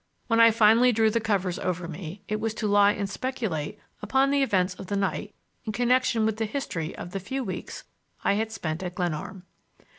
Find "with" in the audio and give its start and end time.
6.25-6.37